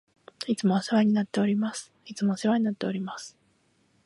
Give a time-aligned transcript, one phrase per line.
[0.47, 1.93] いつもお世話になっております。
[2.05, 3.37] いつもお世話になっております。